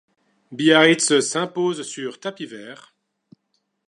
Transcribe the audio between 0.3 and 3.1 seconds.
Biarritz s'impose sur tapis vert.